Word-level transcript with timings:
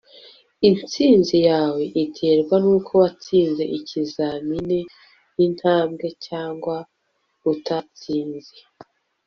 intsinzi 0.69 1.37
yawe 1.49 1.83
iterwa 2.03 2.55
nuko 2.63 2.91
watsinze 3.01 3.63
ikizamini 3.77 4.79
intambwe 5.45 6.05
cyangwa 6.25 6.77
utatsinze 7.51 8.53